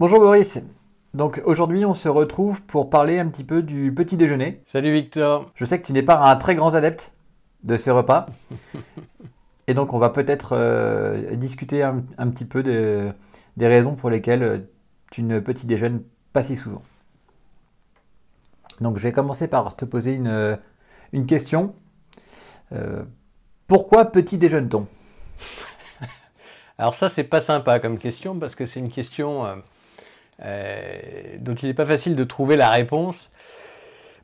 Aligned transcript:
Bonjour 0.00 0.20
Boris. 0.20 0.60
Donc 1.12 1.42
aujourd'hui, 1.44 1.84
on 1.84 1.92
se 1.92 2.08
retrouve 2.08 2.62
pour 2.62 2.88
parler 2.88 3.18
un 3.18 3.26
petit 3.26 3.42
peu 3.42 3.62
du 3.62 3.92
petit 3.92 4.16
déjeuner. 4.16 4.62
Salut 4.64 4.92
Victor. 4.92 5.50
Je 5.56 5.64
sais 5.64 5.80
que 5.80 5.86
tu 5.86 5.92
n'es 5.92 6.04
pas 6.04 6.20
un 6.20 6.36
très 6.36 6.54
grand 6.54 6.74
adepte 6.74 7.10
de 7.64 7.76
ce 7.76 7.90
repas. 7.90 8.26
Et 9.66 9.74
donc 9.74 9.92
on 9.92 9.98
va 9.98 10.10
peut-être 10.10 10.50
euh, 10.52 11.34
discuter 11.34 11.82
un, 11.82 12.00
petit 12.30 12.44
peu 12.44 12.62
des 12.62 13.66
raisons 13.66 13.96
pour 13.96 14.08
lesquelles 14.08 14.42
euh, 14.44 14.58
tu 15.10 15.24
ne 15.24 15.40
petit 15.40 15.66
déjeunes 15.66 16.04
pas 16.32 16.44
si 16.44 16.54
souvent. 16.54 16.82
Donc 18.80 18.98
je 18.98 19.02
vais 19.02 19.12
commencer 19.12 19.48
par 19.48 19.74
te 19.74 19.84
poser 19.84 20.14
une, 20.14 20.58
une 21.12 21.26
question. 21.26 21.74
Euh, 22.72 23.02
pourquoi 23.66 24.04
petit 24.04 24.38
déjeune-t-on? 24.38 24.86
Alors 26.78 26.94
ça, 26.94 27.08
c'est 27.08 27.24
pas 27.24 27.40
sympa 27.40 27.80
comme 27.80 27.98
question 27.98 28.38
parce 28.38 28.54
que 28.54 28.64
c'est 28.64 28.78
une 28.78 28.90
question 28.90 29.44
euh, 29.44 29.56
euh, 30.42 31.00
dont 31.40 31.54
il 31.54 31.66
n'est 31.66 31.74
pas 31.74 31.86
facile 31.86 32.16
de 32.16 32.24
trouver 32.24 32.56
la 32.56 32.70
réponse. 32.70 33.30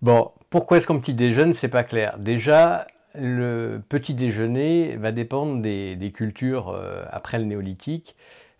Bon, 0.02 0.30
pourquoi 0.50 0.76
est-ce 0.76 0.86
qu'on 0.86 1.00
petit 1.00 1.14
déjeune 1.14 1.52
C'est 1.52 1.68
pas 1.68 1.82
clair? 1.82 2.18
Déjà, 2.18 2.86
le 3.14 3.82
petit 3.88 4.14
déjeuner 4.14 4.96
va 4.96 5.12
dépendre 5.12 5.62
des, 5.62 6.12
cultures 6.14 6.78
après 7.10 7.38
le 7.38 7.44
néolithique. 7.44 8.16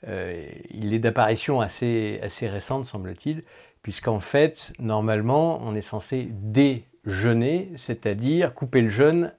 il 0.07 0.95
est 0.95 0.99
d'apparition 1.01 1.61
assez, 1.61 2.21
assez 2.23 2.49
récente, 2.49 2.87
semble-t-il, 2.87 3.43
puisqu'en 3.83 4.21
fait, 4.21 4.73
normalement, 4.79 5.61
on 5.63 5.75
est 5.75 5.83
censé 5.83 6.29
déjeuner, 6.31 7.71
c'est-à-dire 7.77 8.55
couper 8.55 8.81
le 8.81 8.89
jeûne 8.89 9.33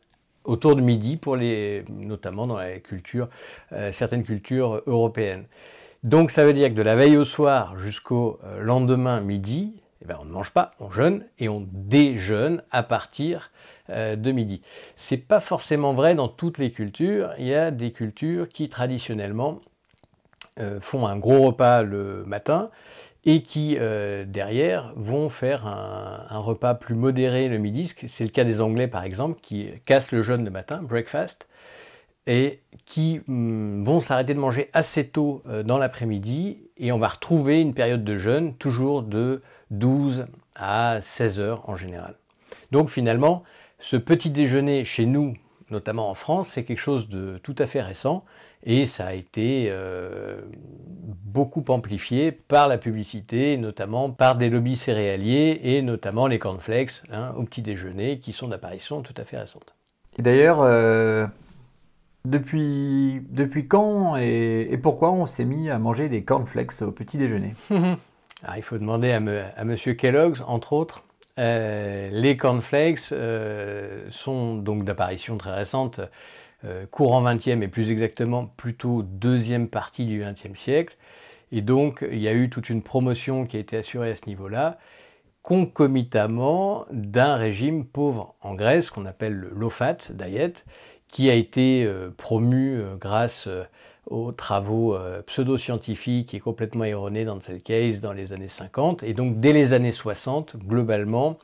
autour 0.45 0.75
de 0.75 0.81
midi, 0.81 1.17
pour 1.17 1.35
les, 1.35 1.83
notamment 1.89 2.47
dans 2.47 2.57
la 2.57 2.67
euh, 2.67 3.91
certaines 3.91 4.23
cultures 4.23 4.81
européennes. 4.85 5.45
Donc 6.05 6.29
ça 6.29 6.45
veut 6.45 6.53
dire 6.53 6.69
que 6.69 6.75
de 6.75 6.83
la 6.83 6.95
veille 6.95 7.17
au 7.17 7.25
soir 7.25 7.79
jusqu'au 7.79 8.39
euh, 8.43 8.61
lendemain 8.61 9.21
midi, 9.21 9.73
eh 10.03 10.05
ben, 10.05 10.17
on 10.21 10.25
ne 10.25 10.29
mange 10.29 10.51
pas, 10.51 10.75
on 10.79 10.91
jeûne 10.91 11.25
et 11.39 11.49
on 11.49 11.67
déjeune 11.71 12.61
à 12.69 12.83
partir 12.83 13.49
euh, 13.89 14.15
de 14.15 14.31
midi. 14.31 14.61
C'est 14.95 15.17
pas 15.17 15.39
forcément 15.39 15.95
vrai 15.95 16.13
dans 16.13 16.27
toutes 16.27 16.59
les 16.59 16.71
cultures. 16.71 17.31
Il 17.39 17.47
y 17.47 17.55
a 17.55 17.71
des 17.71 17.91
cultures 17.91 18.47
qui 18.49 18.69
traditionnellement 18.69 19.61
font 20.79 21.05
un 21.05 21.17
gros 21.17 21.41
repas 21.47 21.81
le 21.81 22.23
matin 22.25 22.69
et 23.25 23.41
qui, 23.41 23.77
euh, 23.79 24.23
derrière, 24.25 24.93
vont 24.95 25.29
faire 25.29 25.65
un, 25.65 26.37
repas 26.37 26.75
plus 26.75 26.93
modéré 26.93 27.47
le 27.47 27.57
midi. 27.57 27.91
C'est 28.07 28.23
le 28.23 28.29
cas 28.29 28.43
des 28.43 28.61
Anglais, 28.61 28.87
par 28.87 29.03
exemple, 29.03 29.39
qui 29.41 29.69
cassent 29.85 30.11
le 30.11 30.21
jeûne 30.21 30.45
le 30.45 30.51
matin, 30.51 30.81
breakfast, 30.83 31.47
et 32.27 32.61
qui 32.85 33.21
mm, 33.27 33.83
vont 33.83 34.01
s'arrêter 34.01 34.33
de 34.33 34.39
manger 34.39 34.69
assez 34.73 35.07
tôt 35.07 35.43
euh, 35.47 35.63
dans 35.63 35.77
l'après-midi, 35.77 36.59
et 36.77 36.91
on 36.91 36.99
va 36.99 37.07
retrouver 37.07 37.61
une 37.61 37.73
période 37.73 38.03
de 38.03 38.17
jeûne 38.17 38.55
toujours 38.55 39.03
de 39.03 39.41
12 39.71 40.27
à 40.55 40.99
16 41.01 41.39
heures 41.39 41.69
en 41.69 41.75
général. 41.75 42.15
Donc 42.71 42.89
finalement, 42.89 43.43
ce 43.79 43.97
petit 43.97 44.29
déjeuner 44.29 44.85
chez 44.85 45.05
nous, 45.05 45.35
notamment 45.69 46.09
en 46.09 46.13
France, 46.13 46.49
c'est 46.49 46.63
quelque 46.63 46.79
chose 46.79 47.09
de 47.09 47.37
tout 47.43 47.55
à 47.57 47.67
fait 47.67 47.81
récent, 47.81 48.23
et 48.63 48.87
ça 48.87 49.07
a 49.07 49.13
été 49.13 49.67
euh, 49.69 50.41
beaucoup 51.23 51.63
amplifié 51.67 52.31
par 52.31 52.67
la 52.67 52.79
publicité, 52.79 53.57
notamment 53.57 54.09
par 54.09 54.35
des 54.35 54.49
lobbies 54.49 54.75
céréaliers 54.75 55.59
et 55.63 55.81
notamment 55.83 56.25
les 56.25 56.39
cornflakes 56.39 57.03
hein, 57.11 57.33
au 57.37 57.43
petit 57.43 57.61
déjeuner 57.61 58.17
qui 58.17 58.33
sont 58.33 58.47
d'apparition 58.47 59.01
tout 59.01 59.13
à 59.17 59.23
fait 59.23 59.37
récente. 59.37 59.75
Et 60.17 60.23
d'ailleurs, 60.23 60.61
euh, 60.61 61.27
depuis, 62.25 63.21
depuis 63.29 63.67
quand 63.67 64.15
et, 64.17 64.77
pourquoi 64.81 65.11
on 65.11 65.25
s'est 65.25 65.45
mis 65.45 65.69
à 65.69 65.79
manger 65.79 66.09
des 66.09 66.23
cornflakes 66.23 66.81
au 66.81 66.91
petit 66.91 67.17
déjeuner? 67.17 67.55
Ah, 68.47 68.57
Il 68.57 68.63
faut 68.63 68.77
demander 68.77 69.11
à, 69.11 69.21
à 69.55 69.63
Monsieur 69.63 69.93
Kellogg's, 69.93 70.43
entre 70.45 70.73
autres. 70.73 71.03
Euh, 71.39 72.09
les 72.11 72.37
cornflakes 72.37 73.11
sont 74.11 74.57
donc 74.57 74.83
d'apparition 74.83 75.37
très 75.37 75.53
récente 75.53 75.99
euh, 76.65 76.85
courant 76.89 77.21
20e 77.21 77.61
et 77.61 77.67
plus 77.67 77.91
exactement 77.91 78.45
plutôt 78.45 79.03
deuxième 79.03 79.67
partie 79.67 80.05
du 80.05 80.21
20e 80.23 80.55
siècle. 80.55 80.95
Et 81.51 81.61
donc 81.61 82.03
il 82.09 82.19
y 82.19 82.27
a 82.27 82.33
eu 82.33 82.49
toute 82.49 82.69
une 82.69 82.81
promotion 82.81 83.45
qui 83.45 83.57
a 83.57 83.59
été 83.59 83.77
assurée 83.77 84.11
à 84.11 84.15
ce 84.15 84.25
niveau-là, 84.25 84.79
concomitamment 85.43 86.85
d'un 86.91 87.35
régime 87.35 87.85
pauvre 87.85 88.35
en 88.41 88.55
Grèce 88.55 88.89
qu'on 88.89 89.05
appelle 89.05 89.33
le 89.33 89.49
low 89.49 89.69
fat 89.69 89.97
diet, 90.11 90.53
qui 91.09 91.29
a 91.29 91.33
été 91.33 91.85
euh, 91.85 92.09
promu 92.15 92.77
euh, 92.77 92.95
grâce 92.95 93.47
aux 94.07 94.31
travaux 94.31 94.95
pseudo-scientifiques 95.25 96.35
et 96.35 96.39
complètement 96.39 96.83
erronés 96.83 97.25
dans 97.25 97.39
cette 97.41 97.63
case 97.63 98.01
dans 98.01 98.13
les 98.13 98.33
années 98.33 98.49
50. 98.49 99.01
Et 99.01 99.15
donc 99.15 99.39
dès 99.39 99.51
les 99.51 99.73
années 99.73 99.91
60, 99.91 100.57
globalement, 100.57 101.39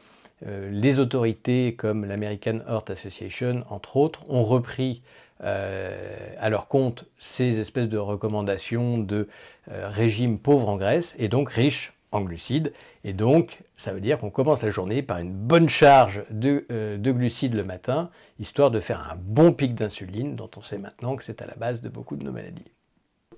euh, 0.48 0.70
les 0.72 1.00
autorités 1.00 1.76
comme 1.76 2.06
l'American 2.06 2.60
Heart 2.68 2.90
Association, 2.92 3.64
entre 3.70 3.98
autres, 3.98 4.22
ont 4.30 4.44
repris 4.44 5.04
euh, 5.44 6.36
à 6.40 6.50
leur 6.50 6.68
compte 6.68 7.06
ces 7.20 7.60
espèces 7.60 7.90
de 7.90 7.98
recommandations 7.98 8.98
de 8.98 9.28
euh, 9.72 9.90
régime 9.90 10.40
pauvre 10.40 10.70
en 10.70 10.78
graisse 10.78 11.16
et 11.20 11.28
donc 11.28 11.52
riche 11.52 11.94
en 12.12 12.22
glucides. 12.22 12.74
Et 13.04 13.14
donc, 13.14 13.60
ça 13.76 13.94
veut 13.94 14.02
dire 14.02 14.20
qu'on 14.20 14.30
commence 14.30 14.64
la 14.64 14.72
journée 14.72 15.02
par 15.02 15.20
une 15.20 15.34
bonne 15.34 15.70
charge 15.70 16.24
de, 16.30 16.66
de, 16.70 17.12
glucides 17.12 17.56
le 17.56 17.64
matin, 17.64 18.10
histoire 18.40 18.72
de 18.72 18.80
faire 18.80 19.10
un 19.12 19.16
bon 19.16 19.54
pic 19.54 19.76
d'insuline, 19.76 20.36
dont 20.36 20.50
on 20.58 20.62
sait 20.62 20.78
maintenant 20.78 21.16
que 21.16 21.24
c'est 21.24 21.42
à 21.42 21.46
la 21.46 21.56
base 21.56 21.82
de 21.82 21.90
beaucoup 21.90 22.16
de 22.16 22.24
nos 22.24 22.32
maladies. 22.32 22.72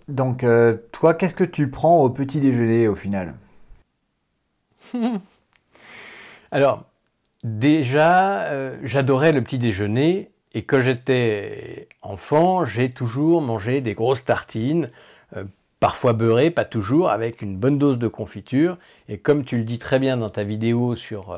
Donc, 0.07 0.45
toi, 0.91 1.13
qu'est-ce 1.13 1.35
que 1.35 1.43
tu 1.43 1.69
prends 1.69 2.03
au 2.03 2.09
petit 2.09 2.39
déjeuner 2.39 2.87
au 2.87 2.95
final? 2.95 3.35
Alors, 6.51 6.85
Déjà, 7.43 8.43
euh, 8.43 8.77
j'adorais 8.83 9.33
le 9.33 9.41
petit 9.41 9.59
déjeuner 9.59 10.31
et 10.53 10.63
quand 10.63 10.79
j'étais 10.79 11.89
enfant, 12.01 12.63
j'ai 12.63 12.89
toujours 12.89 13.41
mangé 13.41 13.81
des 13.81 13.93
grosses 13.93 14.23
tartines, 14.23 14.89
euh, 15.35 15.43
parfois 15.83 16.13
beurrées, 16.13 16.49
pas 16.49 16.65
toujours, 16.65 17.09
avec 17.09 17.41
une 17.41 17.57
bonne 17.57 17.77
dose 17.77 17.99
de 17.99 18.07
confiture. 18.07 18.77
Et 19.09 19.17
comme 19.17 19.43
tu 19.43 19.57
le 19.57 19.63
dis 19.63 19.79
très 19.79 19.99
bien 19.99 20.17
dans 20.17 20.29
ta 20.29 20.43
vidéo 20.43 20.95
sur 20.95 21.37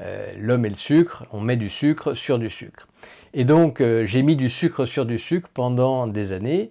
euh, 0.00 0.32
l'homme 0.38 0.66
et 0.66 0.68
le 0.68 0.74
sucre, 0.74 1.24
on 1.32 1.40
met 1.40 1.56
du 1.56 1.70
sucre 1.70 2.14
sur 2.14 2.38
du 2.38 2.50
sucre. 2.50 2.86
Et 3.34 3.44
donc, 3.44 3.82
j'ai 4.04 4.22
mis 4.22 4.36
du 4.36 4.48
sucre 4.48 4.86
sur 4.86 5.04
du 5.04 5.18
sucre 5.18 5.48
pendant 5.52 6.06
des 6.06 6.32
années. 6.32 6.70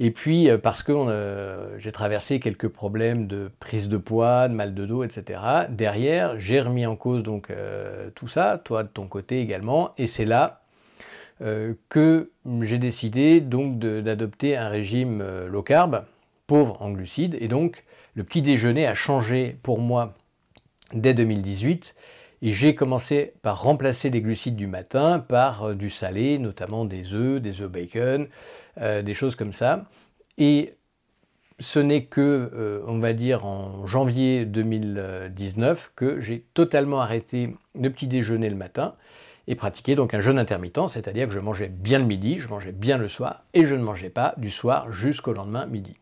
Et 0.00 0.10
puis, 0.10 0.50
euh, 0.50 0.58
parce 0.58 0.82
que 0.82 0.90
euh, 0.90 1.78
j'ai 1.78 1.92
traversé 1.92 2.40
quelques 2.40 2.66
problèmes 2.66 3.28
de 3.28 3.52
prise 3.60 3.88
de 3.88 3.96
poids, 3.96 4.48
de 4.48 4.54
mal 4.54 4.74
de 4.74 4.84
dos, 4.84 5.04
etc., 5.04 5.40
derrière, 5.68 6.38
j'ai 6.40 6.60
remis 6.60 6.86
en 6.86 6.96
cause 6.96 7.22
donc 7.22 7.50
euh, 7.50 8.10
tout 8.16 8.26
ça, 8.26 8.60
toi 8.64 8.82
de 8.82 8.88
ton 8.88 9.06
côté 9.06 9.40
également, 9.40 9.92
et 9.98 10.06
c'est 10.06 10.24
là 10.24 10.58
que 11.88 12.30
j'ai 12.60 12.78
décidé 12.78 13.40
donc 13.40 13.80
d'adopter 13.80 14.56
un 14.56 14.68
régime 14.68 15.24
low 15.48 15.64
carb, 15.64 16.04
pauvre 16.46 16.80
en 16.82 16.90
glucides, 16.90 17.36
et 17.40 17.48
donc 17.48 17.84
le 18.14 18.24
petit 18.24 18.42
déjeuner 18.42 18.86
a 18.86 18.94
changé 18.94 19.56
pour 19.62 19.78
moi 19.78 20.14
dès 20.92 21.14
2018. 21.14 21.94
Et 22.44 22.52
j'ai 22.52 22.74
commencé 22.74 23.34
par 23.42 23.62
remplacer 23.62 24.10
les 24.10 24.20
glucides 24.20 24.56
du 24.56 24.66
matin 24.66 25.20
par 25.20 25.76
du 25.76 25.90
salé, 25.90 26.38
notamment 26.38 26.84
des 26.84 27.12
œufs, 27.14 27.40
des 27.40 27.60
œufs 27.60 27.70
bacon, 27.70 28.26
euh, 28.78 29.02
des 29.02 29.14
choses 29.14 29.36
comme 29.36 29.52
ça. 29.52 29.84
Et 30.38 30.74
ce 31.60 31.78
n'est 31.78 32.04
que, 32.04 32.50
euh, 32.52 32.82
on 32.88 32.98
va 32.98 33.12
dire, 33.12 33.46
en 33.46 33.86
janvier 33.86 34.44
2019 34.44 35.92
que 35.94 36.20
j'ai 36.20 36.44
totalement 36.54 37.00
arrêté 37.00 37.54
le 37.80 37.90
petit 37.90 38.08
déjeuner 38.08 38.50
le 38.50 38.56
matin 38.56 38.96
et 39.46 39.54
pratiqué 39.54 39.94
donc 39.94 40.14
un 40.14 40.20
jeûne 40.20 40.38
intermittent, 40.38 40.88
c'est-à-dire 40.88 41.28
que 41.28 41.34
je 41.34 41.40
mangeais 41.40 41.68
bien 41.68 41.98
le 41.98 42.04
midi, 42.04 42.38
je 42.38 42.48
mangeais 42.48 42.72
bien 42.72 42.98
le 42.98 43.08
soir 43.08 43.44
et 43.54 43.64
je 43.64 43.74
ne 43.74 43.82
mangeais 43.82 44.10
pas 44.10 44.34
du 44.36 44.50
soir 44.50 44.92
jusqu'au 44.92 45.32
lendemain 45.32 45.66
midi. 45.66 45.96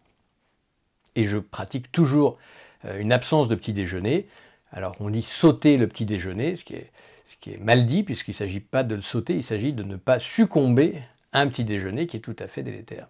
Et 1.16 1.26
je 1.26 1.38
pratique 1.38 1.90
toujours 1.92 2.38
euh, 2.84 2.98
une 2.98 3.12
absence 3.12 3.48
de 3.48 3.54
petit 3.54 3.72
déjeuner. 3.72 4.28
Alors 4.72 4.94
on 5.00 5.10
dit 5.10 5.22
sauter 5.22 5.76
le 5.76 5.88
petit 5.88 6.04
déjeuner, 6.04 6.56
ce 6.56 6.64
qui 6.64 6.74
est, 6.74 6.90
ce 7.26 7.36
qui 7.40 7.52
est 7.52 7.58
mal 7.58 7.86
dit 7.86 8.02
puisqu'il 8.02 8.32
ne 8.32 8.36
s'agit 8.36 8.60
pas 8.60 8.82
de 8.82 8.94
le 8.94 9.02
sauter, 9.02 9.34
il 9.34 9.42
s'agit 9.42 9.72
de 9.72 9.82
ne 9.82 9.96
pas 9.96 10.18
succomber 10.18 11.00
un 11.32 11.48
petit 11.48 11.64
déjeuner 11.64 12.06
qui 12.06 12.16
est 12.16 12.20
tout 12.20 12.36
à 12.38 12.46
fait 12.46 12.62
délétère. 12.62 13.08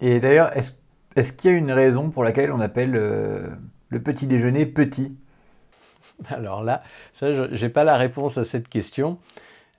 Et 0.00 0.20
d'ailleurs, 0.20 0.50
est-ce 0.56 1.32
qu'il 1.32 1.50
y 1.50 1.54
a 1.54 1.56
une 1.56 1.72
raison 1.72 2.10
pour 2.10 2.24
laquelle 2.24 2.50
on 2.52 2.60
appelle 2.60 2.96
euh, 2.96 3.48
le 3.88 4.02
petit 4.02 4.26
déjeuner 4.26 4.66
petit? 4.66 5.16
Alors 6.28 6.62
là, 6.62 6.82
ça, 7.12 7.32
je 7.32 7.64
n'ai 7.64 7.68
pas 7.68 7.84
la 7.84 7.96
réponse 7.96 8.38
à 8.38 8.44
cette 8.44 8.68
question. 8.68 9.18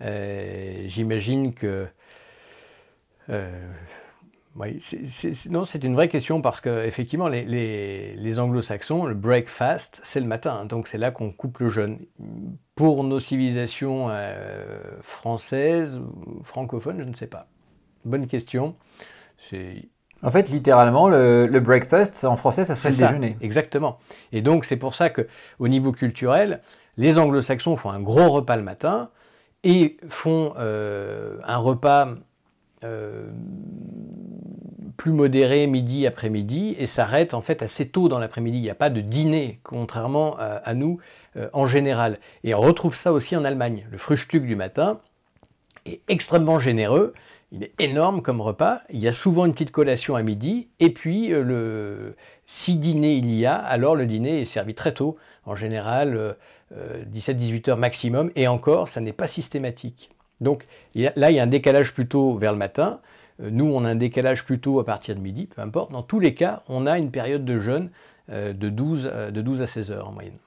Euh, 0.02 0.86
j'imagine 0.88 1.54
que... 1.54 1.88
Euh, 3.30 3.72
oui, 4.56 4.80
non, 5.50 5.66
c'est 5.66 5.84
une 5.84 5.96
vraie 5.96 6.10
question 6.10 6.42
parce 6.42 6.62
que 6.62 6.86
effectivement, 6.86 7.28
les, 7.28 7.44
les, 8.16 8.40
anglo-saxons, 8.40 9.06
le 9.06 9.16
breakfast, 9.16 10.00
c'est 10.04 10.20
le 10.20 10.28
matin, 10.28 10.66
donc 10.66 10.88
c'est 10.88 11.00
là 11.00 11.12
qu'on 11.12 11.32
coupe 11.32 11.60
le 11.60 11.70
jeûne. 11.70 12.00
Pour 12.76 13.04
nos 13.04 13.20
civilisations 13.20 14.10
françaises 15.02 15.98
ou 15.98 16.44
francophones, 16.44 17.00
je 17.00 17.10
ne 17.10 17.14
sais 17.14 17.28
pas. 17.28 17.48
Bonne 18.06 18.28
question. 18.28 18.76
En 20.24 20.32
fait, 20.32 20.50
littéralement, 20.50 21.10
le, 21.10 21.60
breakfast, 21.60 22.24
en 22.24 22.38
français, 22.38 22.64
ça 22.66 22.76
serait 22.76 22.92
le 22.92 22.98
déjeuner. 22.98 23.38
Exactement. 23.42 24.00
Et 24.32 24.42
donc, 24.42 24.66
c'est 24.66 24.78
pour 24.78 24.96
ça 24.96 25.10
qu'au 25.10 25.68
niveau 25.68 25.92
culturel, 25.92 26.62
les 26.98 27.18
anglo-saxons 27.18 27.76
font 27.76 27.90
un 27.90 28.00
gros 28.00 28.30
repas 28.30 28.56
le 28.56 28.64
matin 28.64 29.10
et 29.64 29.98
font 30.08 30.54
euh, 30.58 31.38
un 31.44 31.58
repas 31.58 32.10
euh, 32.84 33.32
plus 34.98 35.12
modéré 35.12 35.68
midi 35.68 36.06
après-midi 36.08 36.76
et 36.78 36.88
s'arrêtent 36.88 37.34
en 37.34 37.42
fait 37.42 37.62
assez 37.62 37.88
tôt 37.88 38.10
dans 38.10 38.20
l'après-midi. 38.20 38.58
Il 38.58 38.62
n'y 38.62 38.70
a 38.70 38.76
pas 38.76 38.90
de 38.90 39.02
dîner, 39.02 39.60
contrairement 39.64 40.38
à, 40.38 40.74
nous 40.74 41.00
euh, 41.36 41.50
en 41.54 41.68
général. 41.68 42.20
Et 42.44 42.54
on 42.54 42.62
retrouve 42.62 42.96
ça 42.96 43.14
aussi 43.14 43.36
en 43.36 43.44
Allemagne. 43.44 43.86
Le 43.92 43.98
Frühstück 43.98 44.46
du 44.46 44.56
matin 44.56 45.00
est 45.86 46.02
extrêmement 46.08 46.60
généreux. 46.60 47.14
Il 47.52 47.64
est 47.64 47.74
énorme 47.80 48.22
comme 48.22 48.42
repas. 48.42 48.82
Il 48.90 49.00
y 49.00 49.08
a 49.08 49.14
souvent 49.14 49.46
une 49.46 49.54
petite 49.54 49.72
collation 49.72 50.16
à 50.16 50.24
midi. 50.24 50.70
Et 50.80 50.92
puis, 50.92 51.30
le... 51.30 52.16
si 52.48 52.78
dîner 52.78 53.14
il 53.14 53.34
y 53.34 53.46
a, 53.46 53.56
alors 53.56 53.96
le 53.96 54.06
dîner 54.06 54.42
est 54.42 54.46
servi 54.46 54.74
très 54.74 54.94
tôt. 54.94 55.18
En 55.46 55.56
général, 55.56 56.36
17-18 56.74 57.70
heures 57.70 57.78
maximum, 57.78 58.32
et 58.36 58.48
encore, 58.48 58.88
ça 58.88 59.02
n'est 59.02 59.14
pas 59.14 59.28
systématique. 59.28 60.10
Donc 60.42 60.66
là, 60.96 61.32
il 61.32 61.36
y 61.36 61.40
a 61.40 61.44
un 61.44 61.48
décalage 61.48 61.94
plutôt 61.94 62.38
vers 62.38 62.52
le 62.52 62.58
matin. 62.58 63.00
Euh, 63.42 63.50
nous, 63.52 63.66
on 63.66 63.86
a 63.86 63.90
un 63.90 63.96
décalage 63.96 64.46
plutôt 64.46 64.80
à 64.80 64.86
partir 64.86 65.16
de 65.16 65.20
midi, 65.20 65.48
peu 65.48 65.62
importe. 65.62 65.92
Dans 65.92 66.04
tous 66.04 66.20
les 66.20 66.34
cas, 66.34 66.64
on 66.70 66.86
a 66.86 66.98
une 66.98 67.12
période 67.12 67.46
de 67.46 67.60
jeûne 67.60 67.90
euh, 68.32 68.54
de 68.54 68.70
12, 68.70 69.10
euh, 69.12 69.32
de 69.32 69.42
12 69.42 69.62
à 69.62 69.68
16 69.68 69.92
heures 69.92 70.10
en 70.10 70.12
moyenne. 70.12 70.38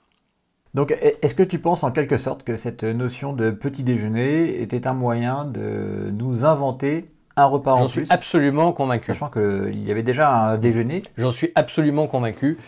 Donc, 0.74 0.90
est-ce 1.00 1.34
que 1.34 1.42
tu 1.42 1.58
penses 1.58 1.84
en 1.84 1.90
quelque 1.90 2.18
sorte 2.18 2.42
que 2.42 2.56
cette 2.56 2.84
notion 2.84 3.32
de 3.32 3.50
petit 3.50 3.82
déjeuner 3.82 4.60
était 4.60 4.86
un 4.86 4.92
moyen 4.92 5.46
de 5.46 6.10
nous 6.12 6.44
inventer 6.44 7.06
un 7.36 7.46
repas 7.46 7.72
en 7.72 7.86
plus 7.86 8.00
J'en 8.00 8.04
suis 8.04 8.12
absolument 8.12 8.72
convaincu. 8.72 9.06
Sachant 9.06 9.30
qu'il 9.30 9.82
y 9.82 9.90
avait 9.90 10.02
déjà 10.02 10.30
un 10.30 10.58
déjeuner? 10.58 11.02
J'en 11.16 11.30
suis 11.30 11.50
absolument 11.54 12.06
convaincu. 12.08 12.58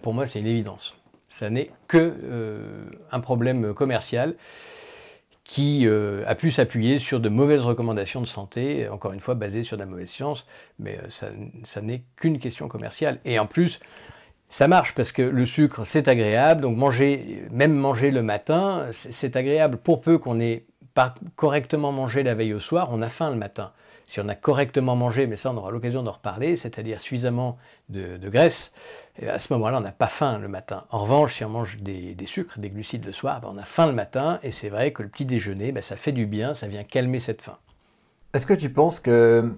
pour 0.00 0.14
moi, 0.14 0.26
c'est 0.26 0.40
une 0.40 0.46
évidence. 0.46 0.94
Ça 1.28 1.50
n'est 1.50 1.70
que 1.86 2.14
euh, 2.24 2.84
un 3.12 3.20
problème 3.20 3.74
commercial 3.74 4.34
qui 5.48 5.86
euh, 5.86 6.22
a 6.26 6.34
pu 6.34 6.50
s'appuyer 6.50 6.98
sur 6.98 7.20
de 7.20 7.30
mauvaises 7.30 7.62
recommandations 7.62 8.20
de 8.20 8.26
santé, 8.26 8.86
encore 8.90 9.14
une 9.14 9.20
fois 9.20 9.34
basées 9.34 9.62
sur 9.62 9.78
de 9.78 9.82
la 9.82 9.88
mauvaise 9.88 10.10
science, 10.10 10.46
mais 10.78 10.98
euh, 10.98 11.30
ça, 11.64 11.80
n'est 11.80 12.02
qu'une 12.16 12.38
question 12.38 12.68
commerciale. 12.68 13.18
Et 13.24 13.38
en 13.38 13.46
plus, 13.46 13.80
ça 14.50 14.68
marche 14.68 14.94
parce 14.94 15.10
que 15.10 15.22
le 15.22 15.46
sucre, 15.46 15.86
c'est 15.86 16.06
agréable, 16.06 16.60
donc 16.60 16.76
manger, 16.76 17.44
même 17.50 17.72
manger 17.72 18.10
le 18.10 18.22
matin, 18.22 18.88
c'est 18.92 19.36
agréable. 19.36 19.78
Pour 19.78 20.02
peu 20.02 20.18
qu'on 20.18 20.38
ait 20.38 20.66
correctement 21.36 21.92
mangé 21.92 22.22
la 22.22 22.34
veille 22.34 22.54
au 22.54 22.60
soir, 22.60 22.88
on 22.90 23.02
a 23.02 23.08
faim 23.08 23.30
le 23.30 23.36
matin. 23.36 23.72
Si 24.06 24.20
on 24.20 24.28
a 24.28 24.34
correctement 24.34 24.96
mangé, 24.96 25.26
mais 25.26 25.36
ça 25.36 25.50
on 25.50 25.56
aura 25.56 25.70
l'occasion 25.70 26.02
d'en 26.02 26.12
reparler, 26.12 26.56
c'est-à-dire 26.56 27.00
suffisamment 27.00 27.58
de 27.90 28.28
graisse, 28.28 28.72
à 29.26 29.38
ce 29.38 29.52
moment-là, 29.54 29.78
on 29.78 29.80
n'a 29.80 29.92
pas 29.92 30.06
faim 30.06 30.38
le 30.38 30.48
matin. 30.48 30.84
En 30.90 31.00
revanche, 31.00 31.34
si 31.34 31.44
on 31.44 31.48
mange 31.48 31.78
des, 31.78 32.16
sucres, 32.26 32.58
des 32.58 32.70
glucides 32.70 33.04
le 33.04 33.12
soir, 33.12 33.40
ben, 33.40 33.48
on 33.52 33.58
a 33.58 33.64
faim 33.64 33.86
le 33.86 33.92
matin, 33.92 34.38
et 34.42 34.52
c'est 34.52 34.68
vrai 34.68 34.92
que 34.92 35.02
le 35.02 35.08
petit 35.08 35.24
déjeuner, 35.24 35.72
ben, 35.72 35.82
ça 35.82 35.96
fait 35.96 36.12
du 36.12 36.26
bien, 36.26 36.54
ça 36.54 36.68
vient 36.68 36.84
calmer 36.84 37.20
cette 37.20 37.42
faim. 37.42 37.58
Est-ce 38.34 38.46
que 38.46 38.54
tu 38.54 38.70
penses 38.70 39.00
que, 39.00 39.52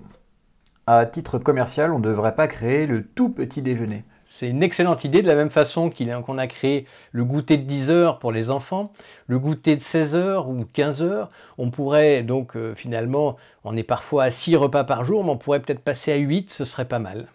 à 0.86 1.04
titre 1.06 1.38
commercial, 1.38 1.92
on 1.92 1.98
ne 1.98 2.08
devrait 2.08 2.34
pas 2.34 2.48
créer 2.48 2.86
le 2.86 3.04
tout 3.04 3.28
petit 3.28 3.60
déjeuner? 3.60 4.04
C'est 4.32 4.48
une 4.48 4.62
excellente 4.62 5.02
idée, 5.04 5.22
de 5.22 5.26
la 5.26 5.34
même 5.34 5.50
façon 5.50 5.90
qu'on 5.90 6.38
a 6.38 6.46
créé 6.46 6.86
le 7.10 7.24
goûter 7.24 7.58
de 7.58 7.64
10 7.64 7.90
heures 7.90 8.20
pour 8.20 8.30
les 8.30 8.48
enfants, 8.48 8.92
le 9.26 9.40
goûter 9.40 9.74
de 9.74 9.80
16 9.80 10.14
heures 10.14 10.48
ou 10.48 10.64
15 10.72 11.02
heures. 11.02 11.30
On 11.58 11.70
pourrait 11.70 12.22
donc 12.22 12.56
euh, 12.56 12.72
finalement, 12.72 13.36
on 13.64 13.76
est 13.76 13.82
parfois 13.82 14.24
à 14.24 14.30
6 14.30 14.54
repas 14.54 14.84
par 14.84 15.04
jour, 15.04 15.24
mais 15.24 15.30
on 15.30 15.36
pourrait 15.36 15.60
peut-être 15.60 15.80
passer 15.80 16.12
à 16.12 16.16
8, 16.16 16.50
ce 16.50 16.64
serait 16.64 16.86
pas 16.86 17.00
mal. 17.00 17.26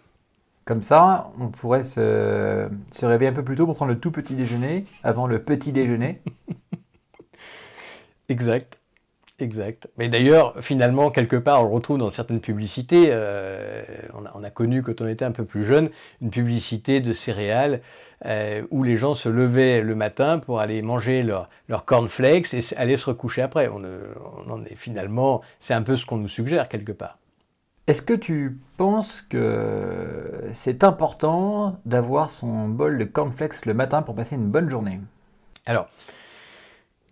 Comme 0.64 0.80
ça, 0.82 1.30
on 1.38 1.48
pourrait 1.48 1.84
se, 1.84 2.66
réveiller 3.02 3.30
un 3.30 3.34
peu 3.34 3.44
plus 3.44 3.56
tôt 3.56 3.66
pour 3.66 3.76
prendre 3.76 3.92
le 3.92 4.00
tout 4.00 4.10
petit 4.10 4.34
déjeuner 4.34 4.86
avant 5.04 5.26
le 5.26 5.42
petit 5.42 5.72
déjeuner. 5.72 6.22
exact. 8.30 8.75
Exact. 9.38 9.88
Mais 9.98 10.08
d'ailleurs, 10.08 10.54
finalement, 10.62 11.10
quelque 11.10 11.36
part, 11.36 11.60
on 11.60 11.68
le 11.68 11.74
retrouve 11.74 11.98
dans 11.98 12.08
certaines 12.08 12.40
publicités. 12.40 13.08
Euh, 13.10 13.82
on, 14.34 14.42
a, 14.42 14.50
connu, 14.50 14.82
quand 14.82 15.02
on 15.02 15.08
était 15.08 15.26
un 15.26 15.30
peu 15.30 15.44
plus 15.44 15.64
jeune, 15.64 15.90
une 16.22 16.30
publicité 16.30 17.00
de 17.00 17.12
céréales 17.12 17.82
euh, 18.24 18.62
où 18.70 18.82
les 18.82 18.96
gens 18.96 19.12
se 19.12 19.28
levaient 19.28 19.82
le 19.82 19.94
matin 19.94 20.38
pour 20.38 20.60
aller 20.60 20.80
manger 20.80 21.22
leur, 21.22 21.50
leur 21.68 21.84
cornflakes 21.84 22.54
et 22.54 22.62
aller 22.78 22.96
se 22.96 23.04
recoucher 23.06 23.42
après. 23.42 23.68
On, 23.68 23.82
on 24.48 24.64
est 24.64 24.74
finalement, 24.74 25.42
c'est 25.60 25.74
un 25.74 25.82
peu 25.82 25.96
ce 25.96 26.06
qu'on 26.06 26.16
nous 26.16 26.28
suggère 26.28 26.70
quelque 26.70 26.92
part. 26.92 27.18
Est-ce 27.86 28.02
que 28.02 28.14
tu 28.14 28.58
penses 28.78 29.20
que 29.20 30.44
c'est 30.54 30.82
important 30.82 31.78
d'avoir 31.84 32.30
son 32.30 32.68
bol 32.68 32.96
de 32.96 33.04
cornflakes 33.04 33.66
le 33.66 33.74
matin 33.74 34.00
pour 34.00 34.14
passer 34.14 34.34
une 34.34 34.48
bonne 34.48 34.70
journée? 34.70 34.98
Alors, 35.66 35.88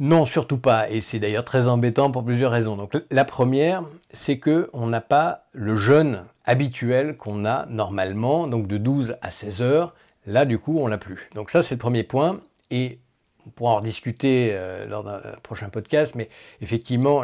non, 0.00 0.24
surtout 0.24 0.58
pas. 0.58 0.90
Et 0.90 1.00
c'est 1.00 1.18
d'ailleurs 1.18 1.44
très 1.44 1.68
embêtant 1.68 2.10
pour 2.10 2.24
plusieurs 2.24 2.50
raisons. 2.50 2.76
Donc, 2.76 2.92
la 3.10 3.24
première, 3.24 3.84
c'est 4.12 4.38
que 4.38 4.68
on 4.72 4.86
n'a 4.86 5.00
pas 5.00 5.44
le 5.52 5.76
jeûne 5.76 6.24
habituel 6.44 7.16
qu'on 7.16 7.44
a 7.44 7.66
normalement, 7.66 8.46
donc 8.46 8.66
de 8.66 8.76
12 8.76 9.16
à 9.22 9.30
16 9.30 9.62
heures. 9.62 9.94
Là, 10.26 10.44
du 10.44 10.58
coup, 10.58 10.78
on 10.78 10.86
l'a 10.86 10.98
plus. 10.98 11.28
Donc 11.34 11.50
ça, 11.50 11.62
c'est 11.62 11.74
le 11.74 11.78
premier 11.78 12.02
point. 12.02 12.40
Et 12.70 12.98
on 13.46 13.50
pourra 13.50 13.72
en 13.72 13.76
rediscuter 13.76 14.50
euh, 14.52 14.86
lors 14.86 15.04
d'un 15.04 15.20
prochain 15.42 15.68
podcast, 15.68 16.14
mais 16.14 16.28
effectivement, 16.60 17.22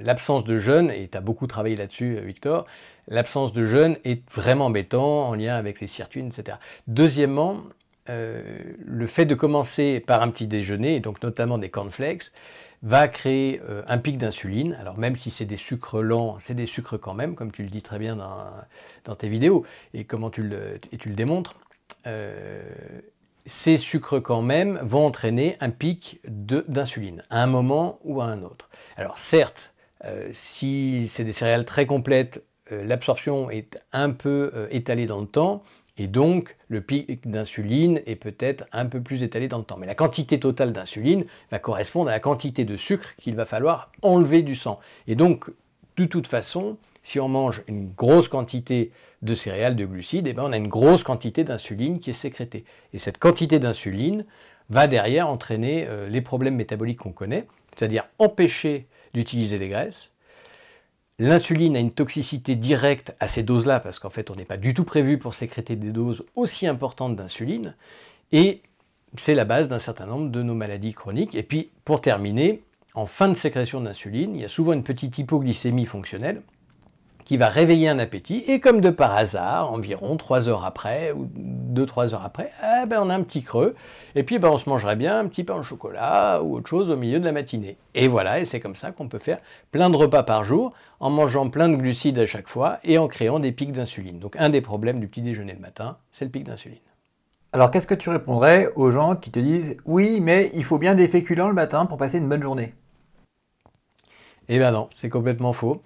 l'absence 0.00 0.44
de 0.44 0.58
jeûne, 0.58 0.90
et 0.90 1.08
tu 1.08 1.16
as 1.16 1.20
beaucoup 1.20 1.46
travaillé 1.46 1.76
là-dessus, 1.76 2.16
euh, 2.16 2.20
Victor, 2.22 2.66
l'absence 3.06 3.52
de 3.52 3.64
jeûne 3.64 3.96
est 4.04 4.28
vraiment 4.30 4.66
embêtant 4.66 5.28
en 5.28 5.34
lien 5.34 5.56
avec 5.56 5.80
les 5.80 5.86
sirtuines, 5.86 6.28
etc. 6.28 6.58
Deuxièmement, 6.86 7.58
euh, 8.08 8.42
le 8.84 9.06
fait 9.06 9.26
de 9.26 9.34
commencer 9.34 10.00
par 10.00 10.22
un 10.22 10.30
petit 10.30 10.46
déjeuner, 10.46 11.00
donc 11.00 11.22
notamment 11.22 11.58
des 11.58 11.70
cornflakes, 11.70 12.32
va 12.82 13.08
créer 13.08 13.60
un 13.88 13.98
pic 13.98 14.18
d'insuline. 14.18 14.76
Alors 14.80 14.98
même 14.98 15.16
si 15.16 15.32
c'est 15.32 15.44
des 15.44 15.56
sucres 15.56 16.00
lents, 16.00 16.36
c'est 16.40 16.54
des 16.54 16.66
sucres 16.66 16.96
quand 16.96 17.12
même, 17.12 17.34
comme 17.34 17.50
tu 17.50 17.64
le 17.64 17.70
dis 17.70 17.82
très 17.82 17.98
bien 17.98 18.14
dans, 18.14 19.14
tes 19.16 19.28
vidéos, 19.28 19.66
et 19.94 20.04
comment 20.04 20.30
tu 20.30 20.44
le, 20.44 20.78
démontres 21.06 21.56
ces 23.48 23.78
sucres 23.78 24.22
quand 24.22 24.42
même 24.42 24.78
vont 24.82 25.06
entraîner 25.06 25.56
un 25.60 25.70
pic 25.70 26.20
d'insuline 26.28 27.24
à 27.30 27.42
un 27.42 27.46
moment 27.46 27.98
ou 28.04 28.20
à 28.20 28.26
un 28.26 28.42
autre. 28.42 28.68
Alors 28.96 29.18
certes, 29.18 29.72
euh, 30.04 30.30
si 30.34 31.08
c'est 31.08 31.24
des 31.24 31.32
céréales 31.32 31.64
très 31.64 31.86
complètes, 31.86 32.44
euh, 32.70 32.84
l'absorption 32.84 33.50
est 33.50 33.78
un 33.92 34.10
peu 34.10 34.52
euh, 34.54 34.68
étalée 34.70 35.06
dans 35.06 35.20
le 35.20 35.26
temps 35.26 35.62
et 35.98 36.06
donc 36.06 36.56
le 36.68 36.80
pic 36.80 37.28
d'insuline 37.28 38.00
est 38.06 38.16
peut-être 38.16 38.64
un 38.72 38.86
peu 38.86 39.00
plus 39.00 39.22
étalé 39.22 39.48
dans 39.48 39.58
le 39.58 39.64
temps. 39.64 39.76
Mais 39.76 39.86
la 39.86 39.94
quantité 39.94 40.38
totale 40.38 40.72
d'insuline 40.72 41.24
va 41.50 41.58
correspondre 41.58 42.08
à 42.08 42.12
la 42.12 42.20
quantité 42.20 42.64
de 42.64 42.76
sucre 42.76 43.14
qu'il 43.20 43.34
va 43.34 43.46
falloir 43.46 43.90
enlever 44.02 44.42
du 44.42 44.54
sang. 44.54 44.78
Et 45.08 45.16
donc, 45.16 45.50
de 45.96 46.04
toute 46.04 46.28
façon, 46.28 46.78
si 47.02 47.18
on 47.18 47.28
mange 47.28 47.62
une 47.66 47.90
grosse 47.90 48.28
quantité 48.28 48.92
de 49.22 49.34
céréales, 49.34 49.74
de 49.74 49.84
glucides, 49.84 50.26
et 50.28 50.30
eh 50.30 50.32
ben 50.32 50.44
on 50.44 50.52
a 50.52 50.56
une 50.56 50.68
grosse 50.68 51.02
quantité 51.02 51.42
d'insuline 51.42 51.98
qui 51.98 52.10
est 52.10 52.14
sécrétée. 52.14 52.64
Et 52.92 52.98
cette 52.98 53.18
quantité 53.18 53.58
d'insuline 53.58 54.24
va 54.70 54.86
derrière 54.86 55.28
entraîner 55.28 55.86
euh, 55.88 56.08
les 56.08 56.20
problèmes 56.20 56.54
métaboliques 56.54 56.98
qu'on 56.98 57.12
connaît, 57.12 57.46
c'est-à-dire 57.76 58.04
empêcher 58.18 58.86
d'utiliser 59.14 59.58
des 59.58 59.68
graisses. 59.68 60.12
L'insuline 61.20 61.76
a 61.76 61.80
une 61.80 61.90
toxicité 61.90 62.54
directe 62.54 63.12
à 63.18 63.26
ces 63.26 63.42
doses-là, 63.42 63.80
parce 63.80 63.98
qu'en 63.98 64.10
fait 64.10 64.30
on 64.30 64.36
n'est 64.36 64.44
pas 64.44 64.56
du 64.56 64.72
tout 64.72 64.84
prévu 64.84 65.18
pour 65.18 65.34
sécréter 65.34 65.74
des 65.74 65.90
doses 65.90 66.24
aussi 66.36 66.68
importantes 66.68 67.16
d'insuline, 67.16 67.74
et 68.30 68.62
c'est 69.16 69.34
la 69.34 69.44
base 69.44 69.68
d'un 69.68 69.80
certain 69.80 70.06
nombre 70.06 70.30
de 70.30 70.42
nos 70.42 70.54
maladies 70.54 70.92
chroniques. 70.92 71.34
Et 71.34 71.42
puis 71.42 71.70
pour 71.84 72.00
terminer, 72.00 72.62
en 72.94 73.06
fin 73.06 73.28
de 73.28 73.34
sécrétion 73.34 73.80
d'insuline, 73.80 74.36
il 74.36 74.42
y 74.42 74.44
a 74.44 74.48
souvent 74.48 74.74
une 74.74 74.84
petite 74.84 75.18
hypoglycémie 75.18 75.86
fonctionnelle, 75.86 76.42
qui 77.24 77.36
va 77.36 77.48
réveiller 77.48 77.88
un 77.88 77.98
appétit, 77.98 78.44
et 78.46 78.60
comme 78.60 78.80
de 78.80 78.90
par 78.90 79.14
hasard, 79.14 79.72
environ 79.72 80.16
3 80.16 80.48
heures 80.48 80.64
après, 80.64 81.12
ou 81.12 81.28
2-3 81.78 82.14
heures 82.14 82.24
après, 82.24 82.50
eh 82.62 82.86
ben 82.86 83.00
on 83.02 83.10
a 83.10 83.14
un 83.14 83.22
petit 83.22 83.42
creux, 83.42 83.74
et 84.14 84.22
puis 84.22 84.38
ben 84.38 84.50
on 84.50 84.58
se 84.58 84.68
mangerait 84.68 84.96
bien 84.96 85.18
un 85.18 85.26
petit 85.26 85.44
pain 85.44 85.54
au 85.54 85.62
chocolat 85.62 86.42
ou 86.42 86.56
autre 86.56 86.68
chose 86.68 86.90
au 86.90 86.96
milieu 86.96 87.20
de 87.20 87.24
la 87.24 87.32
matinée. 87.32 87.76
Et 87.94 88.08
voilà, 88.08 88.40
et 88.40 88.44
c'est 88.44 88.60
comme 88.60 88.76
ça 88.76 88.92
qu'on 88.92 89.08
peut 89.08 89.18
faire 89.18 89.38
plein 89.70 89.90
de 89.90 89.96
repas 89.96 90.22
par 90.22 90.44
jour, 90.44 90.72
en 91.00 91.10
mangeant 91.10 91.48
plein 91.50 91.68
de 91.68 91.76
glucides 91.76 92.18
à 92.18 92.26
chaque 92.26 92.48
fois, 92.48 92.78
et 92.84 92.98
en 92.98 93.08
créant 93.08 93.40
des 93.40 93.52
pics 93.52 93.72
d'insuline. 93.72 94.18
Donc 94.18 94.36
un 94.38 94.48
des 94.48 94.60
problèmes 94.60 95.00
du 95.00 95.08
petit 95.08 95.22
déjeuner 95.22 95.52
le 95.52 95.60
matin, 95.60 95.98
c'est 96.12 96.24
le 96.24 96.30
pic 96.30 96.44
d'insuline. 96.44 96.78
Alors 97.52 97.70
qu'est-ce 97.70 97.86
que 97.86 97.94
tu 97.94 98.10
répondrais 98.10 98.70
aux 98.76 98.90
gens 98.90 99.16
qui 99.16 99.30
te 99.30 99.38
disent 99.38 99.76
oui, 99.84 100.20
mais 100.20 100.50
il 100.54 100.64
faut 100.64 100.78
bien 100.78 100.94
des 100.94 101.08
féculents 101.08 101.48
le 101.48 101.54
matin 101.54 101.86
pour 101.86 101.96
passer 101.96 102.18
une 102.18 102.28
bonne 102.28 102.42
journée? 102.42 102.74
Eh 104.50 104.58
bien 104.58 104.70
non, 104.70 104.88
c'est 104.94 105.08
complètement 105.08 105.52
faux 105.52 105.82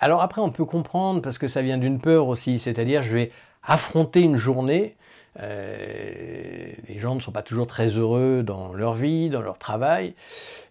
alors 0.00 0.22
après 0.22 0.40
on 0.40 0.50
peut 0.50 0.64
comprendre 0.64 1.20
parce 1.20 1.38
que 1.38 1.48
ça 1.48 1.62
vient 1.62 1.78
d'une 1.78 2.00
peur 2.00 2.28
aussi, 2.28 2.58
c'est-à-dire 2.58 3.02
je 3.02 3.14
vais 3.14 3.32
affronter 3.66 4.20
une 4.20 4.36
journée. 4.36 4.96
Euh, 5.40 6.72
les 6.88 6.98
gens 6.98 7.16
ne 7.16 7.20
sont 7.20 7.32
pas 7.32 7.42
toujours 7.42 7.66
très 7.66 7.88
heureux 7.88 8.42
dans 8.44 8.72
leur 8.72 8.94
vie, 8.94 9.30
dans 9.30 9.42
leur 9.42 9.58
travail. 9.58 10.14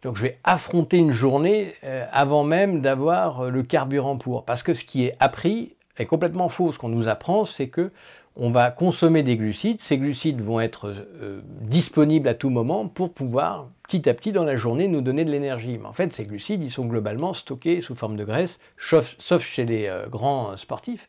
Donc 0.04 0.16
je 0.18 0.24
vais 0.24 0.38
affronter 0.44 0.98
une 0.98 1.12
journée 1.12 1.74
euh, 1.84 2.06
avant 2.12 2.44
même 2.44 2.82
d'avoir 2.82 3.50
le 3.50 3.64
carburant 3.64 4.18
pour. 4.18 4.46
Parce 4.46 4.64
que 4.64 4.74
ce 4.74 4.86
qui 4.86 5.06
est 5.06 5.16
appris 5.20 5.76
est 5.98 6.06
complètement 6.06 6.50
faux. 6.50 6.72
Ce 6.72 6.80
qu'on 6.80 6.90
nous 6.90 7.08
apprend, 7.08 7.46
c'est 7.46 7.68
que 7.68 7.92
on 8.36 8.50
va 8.50 8.72
consommer 8.72 9.22
des 9.22 9.38
glucides. 9.38 9.80
Ces 9.80 9.98
glucides 9.98 10.42
vont 10.42 10.60
être 10.60 10.88
euh, 11.22 11.42
disponibles 11.62 12.28
à 12.28 12.34
tout 12.34 12.50
moment 12.50 12.88
pour 12.88 13.14
pouvoir 13.14 13.68
petit 13.84 14.10
à 14.10 14.14
petit 14.14 14.32
dans 14.32 14.44
la 14.44 14.58
journée 14.58 14.88
nous 14.88 15.02
donner 15.02 15.24
de 15.24 15.32
l'énergie. 15.32 15.78
Mais 15.78 15.86
en 15.86 15.94
fait, 15.94 16.12
ces 16.14 16.26
glucides, 16.26 16.64
ils 16.64 16.72
sont 16.72 16.86
globalement 16.86 17.34
stockés 17.34 17.82
sous 17.82 17.96
forme 17.96 18.18
de 18.18 18.24
graisse, 18.24 18.60
sauf, 18.78 19.44
chez 19.44 19.66
les 19.66 19.88
euh, 19.88 20.08
grands 20.08 20.58
sportifs. 20.58 21.08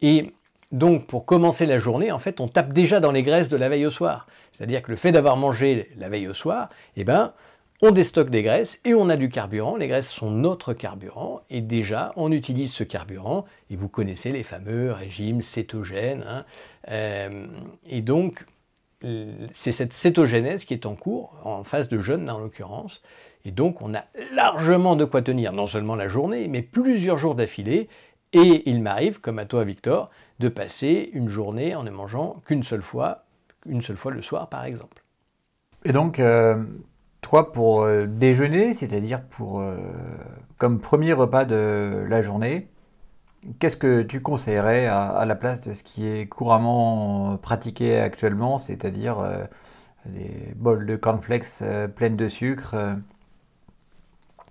Et 0.00 0.32
donc, 0.74 1.06
pour 1.06 1.24
commencer 1.24 1.66
la 1.66 1.78
journée, 1.78 2.10
en 2.10 2.18
fait, 2.18 2.40
on 2.40 2.48
tape 2.48 2.72
déjà 2.72 2.98
dans 2.98 3.12
les 3.12 3.22
graisses 3.22 3.48
de 3.48 3.56
la 3.56 3.68
veille 3.68 3.86
au 3.86 3.92
soir. 3.92 4.26
C'est-à-dire 4.50 4.82
que 4.82 4.90
le 4.90 4.96
fait 4.96 5.12
d'avoir 5.12 5.36
mangé 5.36 5.88
la 5.96 6.08
veille 6.08 6.26
au 6.26 6.34
soir, 6.34 6.68
eh 6.96 7.04
ben, 7.04 7.32
on 7.80 7.92
déstocke 7.92 8.28
des 8.28 8.42
graisses 8.42 8.80
et 8.84 8.92
on 8.92 9.08
a 9.08 9.16
du 9.16 9.28
carburant. 9.28 9.76
Les 9.76 9.86
graisses 9.86 10.10
sont 10.10 10.32
notre 10.32 10.72
carburant 10.72 11.42
et 11.48 11.60
déjà 11.60 12.12
on 12.16 12.32
utilise 12.32 12.72
ce 12.72 12.82
carburant 12.82 13.44
et 13.70 13.76
vous 13.76 13.88
connaissez 13.88 14.32
les 14.32 14.42
fameux 14.42 14.90
régimes 14.90 15.42
cétogènes. 15.42 16.24
Hein. 16.26 16.44
Euh, 16.90 17.46
et 17.86 18.00
donc 18.00 18.44
c'est 19.52 19.72
cette 19.72 19.92
cétogénèse 19.92 20.64
qui 20.64 20.74
est 20.74 20.86
en 20.86 20.96
cours, 20.96 21.34
en 21.44 21.62
phase 21.62 21.88
de 21.88 22.00
jeûne 22.00 22.28
en 22.28 22.38
l'occurrence. 22.38 23.00
Et 23.44 23.52
donc 23.52 23.80
on 23.80 23.94
a 23.94 24.06
largement 24.34 24.96
de 24.96 25.04
quoi 25.04 25.22
tenir 25.22 25.52
non 25.52 25.68
seulement 25.68 25.94
la 25.94 26.08
journée, 26.08 26.48
mais 26.48 26.62
plusieurs 26.62 27.18
jours 27.18 27.36
d'affilée. 27.36 27.88
Et 28.34 28.68
il 28.68 28.82
m'arrive, 28.82 29.20
comme 29.20 29.38
à 29.38 29.46
toi 29.46 29.62
Victor, 29.64 30.10
de 30.40 30.48
passer 30.48 31.10
une 31.12 31.28
journée 31.28 31.76
en 31.76 31.84
ne 31.84 31.90
mangeant 31.90 32.42
qu'une 32.44 32.64
seule 32.64 32.82
fois, 32.82 33.24
une 33.64 33.80
seule 33.80 33.96
fois 33.96 34.10
le 34.10 34.22
soir 34.22 34.48
par 34.48 34.64
exemple. 34.64 35.02
Et 35.84 35.92
donc, 35.92 36.18
euh, 36.18 36.64
toi, 37.20 37.52
pour 37.52 37.82
euh, 37.82 38.06
déjeuner, 38.06 38.74
c'est-à-dire 38.74 39.22
pour 39.22 39.60
euh, 39.60 39.76
comme 40.58 40.80
premier 40.80 41.12
repas 41.12 41.44
de 41.44 42.04
la 42.08 42.22
journée, 42.22 42.68
qu'est-ce 43.60 43.76
que 43.76 44.02
tu 44.02 44.20
conseillerais 44.20 44.86
à, 44.86 45.24
la 45.24 45.36
place 45.36 45.60
de 45.60 45.72
ce 45.72 45.84
qui 45.84 46.06
est 46.06 46.26
couramment 46.26 47.36
pratiqué 47.36 48.00
actuellement, 48.00 48.58
c'est-à-dire 48.58 49.18
des 50.06 50.54
bols 50.56 50.86
de 50.86 50.96
cornflakes 50.96 51.62
pleines 51.94 52.16
de 52.16 52.28
sucre 52.28 52.74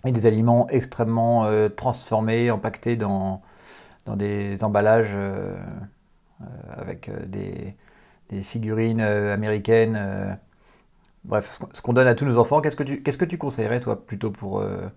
et 0.05 0.11
des 0.11 0.27
aliments 0.27 0.67
extrêmement 0.69 1.47
transformés, 1.75 2.51
empaquetés 2.51 2.95
dans, 2.95 3.41
dans 4.05 4.15
des 4.15 4.63
emballages 4.63 5.15
avec 6.69 7.09
des, 7.29 7.75
des, 8.29 8.43
figurines 8.43 9.01
américaines 9.01 10.37
Bref, 11.23 11.59
ce 11.73 11.81
qu'on 11.81 11.93
donne 11.93 12.07
à 12.07 12.15
tous 12.15 12.25
nos 12.25 12.37
enfants, 12.37 12.61
qu'est-ce 12.61 12.75
que 12.75 13.25
tu, 13.25 13.37
conseillerais, 13.37 13.79
toi, 13.79 14.05
plutôt 14.05 14.31
pour, 14.31 14.59
euh, 14.59 14.87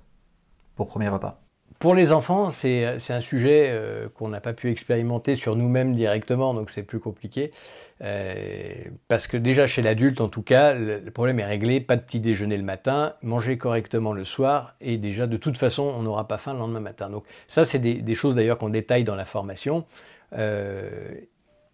pour 0.75 0.89
premier 0.89 1.09
repas? 1.09 1.46
Pour 1.79 1.95
les 1.95 2.11
enfants, 2.11 2.51
c'est, 2.51 2.85
un 2.85 3.21
sujet 3.21 3.67
euh, 3.69 4.09
qu'on 4.15 4.29
n'a 4.29 4.41
pas 4.41 4.55
pu 4.55 4.71
expérimenter 4.71 5.37
sur 5.37 5.57
nous-mêmes 5.57 5.95
directement, 5.95 6.55
donc 6.55 6.71
c'est 6.71 6.83
plus 6.83 7.01
compliqué. 7.01 7.53
Euh, 8.03 8.75
parce 9.09 9.27
que 9.27 9.37
déjà 9.37 9.67
chez 9.67 9.83
l'adulte, 9.83 10.21
en 10.21 10.29
tout 10.29 10.43
cas, 10.43 10.73
le, 10.73 11.01
problème 11.11 11.39
est 11.39 11.45
réglé, 11.45 11.81
pas 11.81 11.97
de 11.97 12.03
petit 12.03 12.21
déjeuner 12.21 12.57
le 12.57 12.63
matin, 12.63 13.15
manger 13.23 13.59
correctement 13.59 14.13
le 14.13 14.25
soir, 14.25 14.75
et 14.81 14.97
déjà 14.97 15.27
de 15.27 15.37
toute 15.37 15.59
façon, 15.59 15.83
on 15.83 16.03
n'aura 16.03 16.27
pas 16.27 16.39
faim 16.39 16.55
le 16.55 16.61
lendemain 16.61 16.81
matin. 16.81 17.11
Donc 17.11 17.25
ça, 17.47 17.65
c'est 17.65 17.79
des, 17.79 17.95
des 17.95 18.15
choses 18.15 18.35
d'ailleurs 18.35 18.59
qu'on 18.59 18.71
détaille 18.71 19.05
dans 19.05 19.17
la 19.17 19.27
formation. 19.27 19.85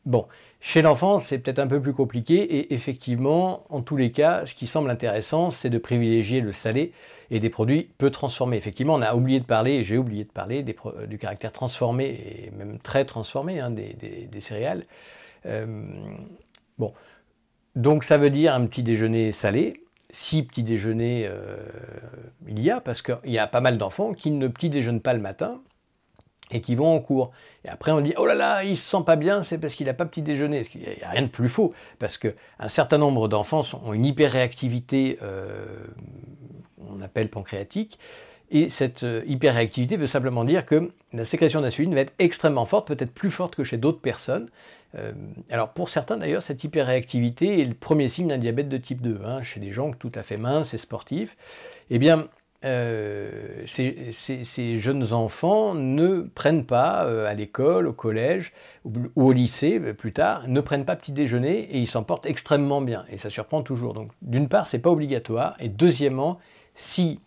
bon, 0.04 0.26
chez 0.60 0.82
l'enfant, 0.82 1.18
c'est 1.20 1.38
peut-être 1.38 1.58
un 1.58 1.66
peu 1.66 1.80
plus 1.80 1.92
compliqué 1.92 2.36
et 2.42 2.74
effectivement, 2.74 3.64
en 3.68 3.82
tous 3.82 3.96
les 3.96 4.12
cas, 4.12 4.46
ce 4.46 4.54
qui 4.54 4.66
semble 4.66 4.90
intéressant, 4.90 5.50
c'est 5.50 5.70
de 5.70 5.78
privilégier 5.78 6.40
le 6.40 6.52
salé 6.52 6.92
et 7.32 7.40
des 7.40 7.48
produits 7.48 7.88
peu 7.96 8.10
transformés. 8.10 8.58
Effectivement, 8.58 8.94
on 8.94 9.00
a 9.00 9.14
oublié 9.14 9.40
de 9.40 9.46
parler, 9.46 9.82
j'ai 9.84 9.96
oublié 9.96 10.24
de 10.24 10.30
parler 10.30 10.62
du 10.62 11.18
caractère 11.18 11.50
transformé 11.50 12.04
et 12.46 12.50
même 12.56 12.78
très 12.78 13.06
transformé 13.06 13.58
hein, 13.58 13.70
des, 13.70 14.40
céréales. 14.40 14.84
Euh, 15.46 15.82
bon, 16.78 16.92
donc 17.74 18.04
ça 18.04 18.18
veut 18.18 18.28
dire 18.28 18.54
un 18.54 18.66
petit 18.66 18.82
déjeuner 18.82 19.32
salé. 19.32 19.80
Si 20.10 20.42
petit 20.42 20.62
déjeuner 20.62 21.26
euh, 21.26 21.56
il 22.46 22.60
y 22.60 22.70
a, 22.70 22.82
parce 22.82 23.00
qu'il 23.00 23.18
y 23.24 23.38
a 23.38 23.46
pas 23.46 23.62
mal 23.62 23.78
d'enfants 23.78 24.12
qui 24.12 24.30
ne 24.30 24.46
petit 24.46 24.68
déjeunent 24.68 25.00
pas 25.00 25.14
le 25.14 25.20
matin, 25.20 25.62
et 26.52 26.60
qui 26.60 26.74
vont 26.74 26.94
en 26.94 27.00
cours. 27.00 27.32
Et 27.64 27.68
après, 27.68 27.92
on 27.92 28.00
dit 28.00 28.14
Oh 28.16 28.26
là 28.26 28.34
là, 28.34 28.64
il 28.64 28.76
se 28.76 28.88
sent 28.88 29.04
pas 29.04 29.16
bien, 29.16 29.42
c'est 29.42 29.58
parce 29.58 29.74
qu'il 29.74 29.86
n'a 29.86 29.94
pas 29.94 30.06
petit 30.06 30.22
déjeuner. 30.22 30.62
Il 30.74 30.80
n'y 30.80 31.02
a 31.02 31.10
rien 31.10 31.22
de 31.22 31.28
plus 31.28 31.48
faux, 31.48 31.74
parce 31.98 32.18
qu'un 32.18 32.68
certain 32.68 32.98
nombre 32.98 33.28
d'enfants 33.28 33.62
ont 33.84 33.92
une 33.92 34.04
hyperréactivité, 34.04 35.18
euh, 35.22 35.64
on 36.90 37.00
appelle 37.00 37.28
pancréatique, 37.28 37.98
et 38.52 38.68
cette 38.68 39.02
euh, 39.02 39.22
hyperréactivité 39.26 39.96
veut 39.96 40.06
simplement 40.06 40.44
dire 40.44 40.66
que 40.66 40.92
la 41.14 41.24
sécrétion 41.24 41.62
d'insuline 41.62 41.94
va 41.94 42.02
être 42.02 42.12
extrêmement 42.18 42.66
forte, 42.66 42.86
peut-être 42.86 43.12
plus 43.12 43.30
forte 43.30 43.56
que 43.56 43.64
chez 43.64 43.78
d'autres 43.78 44.00
personnes. 44.00 44.50
Euh, 44.94 45.12
alors 45.50 45.70
pour 45.70 45.88
certains 45.88 46.18
d'ailleurs, 46.18 46.42
cette 46.42 46.62
hyperréactivité 46.62 47.62
est 47.62 47.64
le 47.64 47.74
premier 47.74 48.08
signe 48.08 48.28
d'un 48.28 48.36
diabète 48.36 48.68
de 48.68 48.76
type 48.76 49.00
2, 49.00 49.20
hein, 49.24 49.40
chez 49.40 49.58
des 49.58 49.72
gens 49.72 49.92
tout 49.92 50.12
à 50.14 50.22
fait 50.22 50.36
minces 50.36 50.74
et 50.74 50.78
sportifs. 50.78 51.34
Eh 51.88 51.98
bien, 51.98 52.28
euh, 52.64 53.64
ces, 53.66 54.78
jeunes 54.78 55.12
enfants 55.12 55.74
ne 55.74 56.20
prennent 56.20 56.64
pas 56.64 57.04
euh, 57.04 57.26
à 57.26 57.34
l'école, 57.34 57.88
au 57.88 57.92
collège 57.92 58.52
ou, 58.84 58.92
au 59.16 59.32
lycée 59.32 59.80
euh, 59.80 59.94
plus 59.94 60.12
tard, 60.12 60.46
ne 60.46 60.60
prennent 60.60 60.84
pas 60.84 60.94
petit 60.94 61.12
déjeuner 61.12 61.60
et 61.60 61.78
ils 61.78 61.88
s'en 61.88 62.04
portent 62.04 62.26
extrêmement 62.26 62.80
bien. 62.80 63.04
Et 63.10 63.18
ça 63.18 63.30
surprend 63.30 63.62
toujours. 63.62 63.94
Donc 63.94 64.12
d'une 64.22 64.48
part, 64.48 64.66
c'est 64.66 64.78
pas 64.78 64.90
obligatoire. 64.90 65.56
Et 65.58 65.68
deuxièmement, 65.68 66.38
si 66.74 67.20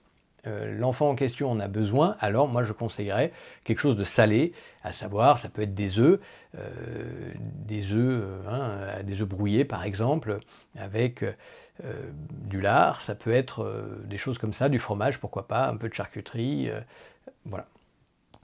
l'enfant 0.77 1.10
en 1.10 1.15
question 1.15 1.50
en 1.50 1.60
a 1.60 1.68
besoin, 1.68 2.18
alors 2.20 2.48
moi 2.48 2.63
je 2.63 2.72
conseillerais 2.72 3.32
quelque 3.63 3.80
chose 3.80 3.98
de 3.98 4.04
salé, 4.04 4.54
à 4.84 4.94
savoir 4.94 5.39
ça 5.39 5.50
peut 5.50 5.63
être 5.63 5.74
des 5.74 5.98
œufs, 5.98 6.20
des 7.65 7.94
œufs, 7.94 8.24
hein, 8.48 9.01
des 9.04 9.24
œufs 9.24 9.27
brouillés 9.27 9.65
par 9.65 9.84
exemple, 9.84 10.38
avec 10.77 11.25
euh, 11.84 12.10
du 12.32 12.62
lard, 12.62 13.01
ça 13.01 13.15
peut 13.15 13.34
être 13.34 13.63
euh, 13.63 14.01
des 14.05 14.17
choses 14.17 14.38
comme 14.38 14.53
ça, 14.53 14.70
du 14.70 14.79
fromage, 14.79 15.20
pourquoi 15.20 15.48
pas, 15.48 15.67
un 15.67 15.75
peu 15.75 15.89
de 15.89 15.94
charcuterie, 15.94 16.70
euh, 16.70 16.79
voilà. 17.46 17.65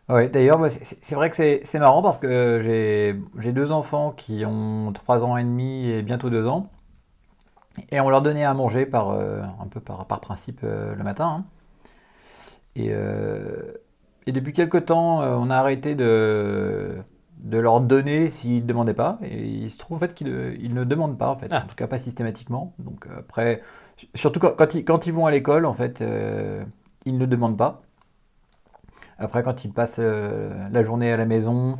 Oui, 0.10 0.28
d'ailleurs, 0.30 0.60
c'est 0.70 1.16
vrai 1.16 1.30
que 1.30 1.62
c'est 1.64 1.80
marrant 1.80 2.02
parce 2.02 2.18
que 2.18 2.60
j'ai 3.38 3.52
deux 3.54 3.72
enfants 3.72 4.12
qui 4.12 4.44
ont 4.46 4.92
3 4.92 5.24
ans 5.24 5.38
et 5.38 5.44
demi 5.44 5.90
et 5.90 6.02
bientôt 6.02 6.30
2 6.30 6.48
ans. 6.48 6.70
Et 7.92 8.02
on 8.02 8.10
leur 8.10 8.22
donnait 8.22 8.44
à 8.44 8.54
manger 8.54 8.86
par, 8.86 9.12
un 9.12 9.68
peu 9.70 9.80
par, 9.80 10.06
principe 10.06 10.64
le 10.64 11.02
matin. 11.02 11.38
Hein. 11.38 11.46
Et, 12.76 12.92
et, 14.28 14.32
depuis 14.34 14.52
quelque 14.52 14.78
temps, 14.78 15.20
on 15.20 15.50
a 15.50 15.56
arrêté 15.56 15.96
de, 15.96 16.98
de 17.44 17.58
leur 17.58 17.82
donner 17.82 18.30
s'ils 18.30 18.64
ne 18.64 18.68
demandaient 18.68 18.94
pas. 18.94 19.20
Et 19.24 19.46
il 19.46 19.70
se 19.70 19.78
trouve 19.78 19.98
en 19.98 20.00
fait 20.00 20.14
qu'ils 20.14 20.74
ne 20.74 20.84
demandent 20.84 21.18
pas, 21.18 21.30
en 21.30 21.36
fait. 21.36 21.48
Ah. 21.52 21.64
En 21.64 21.68
tout 21.68 21.76
cas, 21.76 21.88
pas 21.88 21.98
systématiquement. 21.98 22.74
Donc 22.80 23.08
euh, 23.08 23.20
après, 23.20 23.62
surtout 24.16 24.40
quand, 24.40 24.74
ils, 24.74 24.86
quand 24.86 25.08
ils, 25.08 25.14
vont 25.14 25.26
à 25.26 25.32
l'école, 25.32 25.66
en 25.66 25.74
fait, 25.74 26.02
euh, 26.02 26.64
ils 27.06 27.18
ne 27.18 27.26
demandent 27.26 27.58
pas. 27.58 27.82
Après, 29.18 29.44
quand 29.44 29.66
ils 29.66 29.72
passent 29.72 30.00
euh, 30.00 30.52
la 30.72 30.84
journée 30.84 31.12
à 31.12 31.18
la 31.18 31.26
maison, 31.26 31.78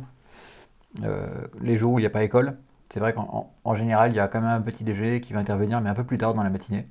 les 1.62 1.76
jours 1.76 1.94
où 1.94 1.98
il 1.98 2.02
n'y 2.02 2.06
a 2.06 2.10
pas 2.10 2.22
école, 2.22 2.52
c'est 2.90 3.00
vrai 3.00 3.14
qu'en 3.14 3.74
général, 3.74 4.12
il 4.12 4.16
y 4.16 4.20
a 4.20 4.28
quand 4.28 4.40
même 4.40 4.50
un 4.50 4.60
petit 4.60 4.84
déjeuner 4.84 5.20
qui 5.20 5.32
va 5.32 5.40
intervenir, 5.40 5.80
mais 5.80 5.88
un 5.88 5.94
peu 5.94 6.04
plus 6.04 6.18
tard 6.18 6.34
dans 6.34 6.42
la 6.42 6.50
matinée. 6.50 6.84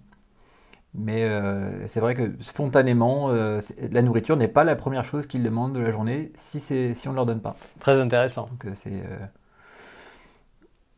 Mais 0.93 1.23
euh, 1.23 1.87
c'est 1.87 2.01
vrai 2.01 2.15
que 2.15 2.31
spontanément, 2.41 3.29
euh, 3.29 3.59
la 3.91 4.01
nourriture 4.01 4.35
n'est 4.35 4.49
pas 4.49 4.65
la 4.65 4.75
première 4.75 5.05
chose 5.05 5.25
qu'ils 5.25 5.43
demandent 5.43 5.73
de 5.73 5.79
la 5.79 5.91
journée 5.91 6.31
si, 6.35 6.59
si 6.59 7.07
on 7.07 7.11
ne 7.11 7.15
leur 7.15 7.25
donne 7.25 7.39
pas. 7.39 7.55
Très 7.79 7.99
intéressant. 7.99 8.47
Donc 8.51 8.65
euh, 8.65 8.71
c'est 8.73 9.01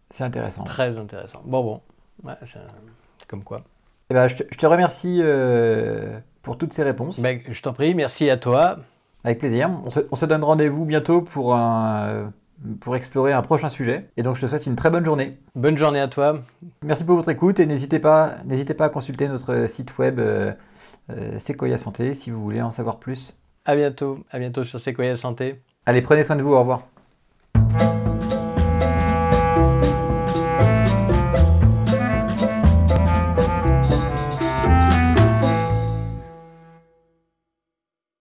c'est 0.09 0.23
intéressant. 0.23 0.63
Très 0.63 0.97
intéressant. 0.97 1.41
Bon, 1.45 1.63
bon. 1.63 1.81
Ouais, 2.23 2.33
comme 3.27 3.43
quoi. 3.43 3.63
Eh 4.09 4.13
ben, 4.13 4.27
je, 4.27 4.37
te, 4.37 4.43
je, 4.51 4.57
te, 4.57 4.65
remercie 4.65 5.21
pour 6.41 6.57
toutes 6.57 6.73
ces 6.73 6.83
réponses. 6.83 7.19
Ben, 7.19 7.39
je 7.47 7.61
t'en 7.61 7.73
prie, 7.73 7.95
merci 7.95 8.29
à 8.29 8.37
toi. 8.37 8.79
Avec 9.23 9.39
plaisir. 9.39 9.69
On 9.85 9.89
se, 9.89 10.01
on 10.11 10.15
se 10.15 10.25
donne 10.25 10.43
rendez-vous 10.43 10.85
bientôt 10.85 11.21
pour 11.21 11.55
un 11.55 12.31
pour 12.79 12.95
explorer 12.95 13.33
un 13.33 13.41
prochain 13.41 13.69
sujet. 13.69 13.99
Et 14.17 14.23
donc 14.23 14.35
je 14.35 14.41
te 14.41 14.47
souhaite 14.47 14.65
une 14.65 14.75
très 14.75 14.89
bonne 14.89 15.05
journée. 15.05 15.37
Bonne 15.55 15.77
journée 15.77 15.99
à 15.99 16.07
toi. 16.07 16.39
Merci 16.83 17.03
pour 17.03 17.15
votre 17.15 17.29
écoute 17.29 17.59
et 17.59 17.65
n'hésitez 17.65 17.99
pas, 17.99 18.35
n'hésitez 18.45 18.73
pas 18.73 18.85
à 18.85 18.89
consulter 18.89 19.27
notre 19.27 19.67
site 19.69 19.97
web 19.97 20.19
euh, 20.19 20.53
euh, 21.09 21.39
Sequoia 21.39 21.77
Santé 21.77 22.13
si 22.13 22.31
vous 22.31 22.41
voulez 22.41 22.61
en 22.61 22.71
savoir 22.71 22.99
plus. 22.99 23.37
À 23.65 23.75
bientôt, 23.75 24.19
à 24.31 24.39
bientôt 24.39 24.63
sur 24.63 24.79
Sequoia 24.79 25.15
Santé. 25.15 25.61
Allez, 25.85 26.01
prenez 26.01 26.23
soin 26.23 26.35
de 26.35 26.41
vous, 26.41 26.53
au 26.53 26.59
revoir. 26.59 26.92